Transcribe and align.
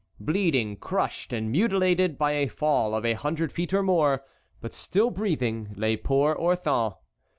Bleeding, 0.19 0.77
crushed, 0.77 1.31
and 1.31 1.51
mutilated 1.51 2.17
by 2.17 2.31
a 2.31 2.47
fall 2.47 2.95
of 2.95 3.05
a 3.05 3.13
hundred 3.13 3.51
feet 3.51 3.71
or 3.71 3.83
more, 3.83 4.23
but 4.59 4.73
still 4.73 5.11
breathing, 5.11 5.69
lay 5.75 5.95
poor 5.95 6.33
Orthon. 6.33 6.95